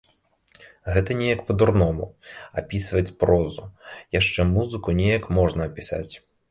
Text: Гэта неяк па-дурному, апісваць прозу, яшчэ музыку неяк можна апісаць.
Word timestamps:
Гэта 0.95 1.17
неяк 1.19 1.43
па-дурному, 1.49 2.09
апісваць 2.63 3.07
прозу, 3.23 3.69
яшчэ 4.21 4.51
музыку 4.57 5.01
неяк 5.05 5.23
можна 5.41 5.61
апісаць. 5.73 6.09